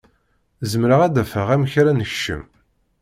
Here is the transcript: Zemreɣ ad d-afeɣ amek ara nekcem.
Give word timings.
Zemreɣ 0.71 0.99
ad 1.03 1.11
d-afeɣ 1.15 1.47
amek 1.55 1.73
ara 1.81 1.91
nekcem. 1.99 2.43